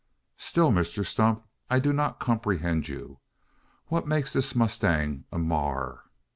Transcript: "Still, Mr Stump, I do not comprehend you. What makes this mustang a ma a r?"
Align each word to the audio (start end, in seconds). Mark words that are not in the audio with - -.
"Still, 0.39 0.71
Mr 0.71 1.05
Stump, 1.05 1.45
I 1.69 1.77
do 1.77 1.93
not 1.93 2.17
comprehend 2.19 2.87
you. 2.87 3.19
What 3.89 4.07
makes 4.07 4.33
this 4.33 4.55
mustang 4.55 5.25
a 5.31 5.37
ma 5.37 5.61
a 5.69 5.75
r?" 5.75 6.03